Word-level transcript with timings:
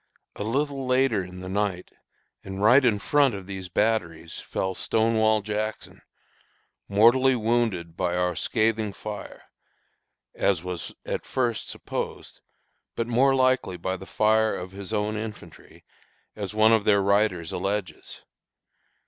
A 0.35 0.43
little 0.43 0.87
later 0.87 1.23
in 1.23 1.41
the 1.41 1.47
night, 1.47 1.91
and 2.43 2.59
right 2.59 2.83
in 2.83 2.97
front 2.97 3.35
of 3.35 3.45
these 3.45 3.69
batteries, 3.69 4.39
fell 4.39 4.73
Stonewall 4.73 5.43
Jackson, 5.43 6.01
mortally 6.89 7.35
wounded 7.35 7.95
by 7.95 8.15
our 8.15 8.35
scathing 8.35 8.93
fire, 8.93 9.43
as 10.33 10.63
was 10.63 10.95
at 11.05 11.23
first 11.23 11.67
supposed, 11.69 12.41
but 12.95 13.05
more 13.05 13.35
likely 13.35 13.77
by 13.77 13.95
the 13.95 14.07
fire 14.07 14.55
of 14.55 14.71
his 14.71 14.91
own 14.91 15.15
infantry, 15.15 15.83
as 16.35 16.55
one 16.55 16.73
of 16.73 16.83
their 16.83 17.03
writers 17.03 17.51
alleges. 17.51 18.23